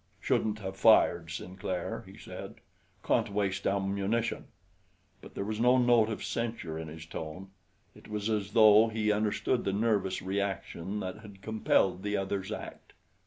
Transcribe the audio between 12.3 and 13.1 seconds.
act.